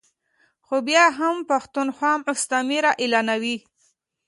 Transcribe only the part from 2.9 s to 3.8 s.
اعلانوي ا